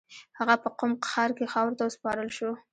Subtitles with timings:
[0.39, 2.51] هغه په قم ښار کې خاورو ته وسپارل شو.